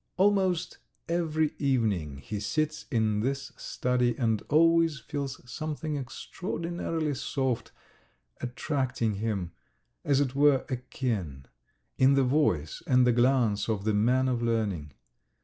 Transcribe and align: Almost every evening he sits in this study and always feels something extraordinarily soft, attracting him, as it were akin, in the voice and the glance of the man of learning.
Almost 0.17 0.79
every 1.07 1.53
evening 1.59 2.17
he 2.17 2.39
sits 2.39 2.87
in 2.89 3.19
this 3.19 3.51
study 3.55 4.17
and 4.17 4.41
always 4.49 4.97
feels 4.99 5.39
something 5.47 5.95
extraordinarily 5.95 7.13
soft, 7.13 7.71
attracting 8.37 9.13
him, 9.17 9.51
as 10.03 10.19
it 10.19 10.33
were 10.33 10.65
akin, 10.69 11.45
in 11.99 12.15
the 12.15 12.23
voice 12.23 12.81
and 12.87 13.05
the 13.05 13.13
glance 13.13 13.69
of 13.69 13.83
the 13.83 13.93
man 13.93 14.27
of 14.27 14.41
learning. 14.41 14.93